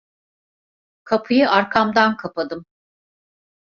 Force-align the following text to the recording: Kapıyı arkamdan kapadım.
Kapıyı 1.03 1.49
arkamdan 1.49 2.17
kapadım. 2.17 2.65